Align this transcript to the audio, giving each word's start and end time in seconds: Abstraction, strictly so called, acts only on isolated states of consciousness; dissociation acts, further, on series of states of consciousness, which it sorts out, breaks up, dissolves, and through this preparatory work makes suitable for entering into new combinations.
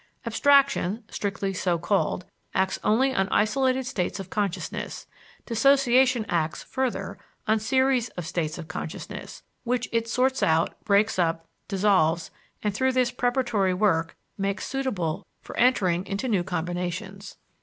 Abstraction, 0.25 1.03
strictly 1.11 1.53
so 1.53 1.77
called, 1.77 2.25
acts 2.55 2.79
only 2.83 3.13
on 3.13 3.29
isolated 3.29 3.85
states 3.85 4.19
of 4.19 4.31
consciousness; 4.31 5.05
dissociation 5.45 6.25
acts, 6.27 6.63
further, 6.63 7.19
on 7.47 7.59
series 7.59 8.09
of 8.17 8.25
states 8.25 8.57
of 8.57 8.67
consciousness, 8.67 9.43
which 9.63 9.87
it 9.91 10.07
sorts 10.07 10.41
out, 10.41 10.83
breaks 10.85 11.19
up, 11.19 11.45
dissolves, 11.67 12.31
and 12.63 12.73
through 12.73 12.93
this 12.93 13.11
preparatory 13.11 13.75
work 13.75 14.15
makes 14.39 14.65
suitable 14.65 15.27
for 15.39 15.55
entering 15.55 16.03
into 16.07 16.27
new 16.27 16.43
combinations. 16.43 17.37